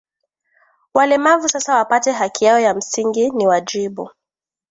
walemavu 0.93 1.49
sasa 1.49 1.75
wapate 1.75 2.11
haki 2.11 2.45
yao 2.45 2.59
ya 2.59 2.73
msingi 2.73 3.29
ni 3.29 3.47
wajibu 3.47 4.09